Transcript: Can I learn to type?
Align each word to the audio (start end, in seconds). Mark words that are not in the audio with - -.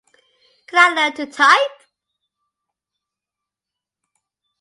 Can 0.65 0.97
I 0.97 0.99
learn 1.09 1.13
to 1.13 1.27
type? 1.27 1.81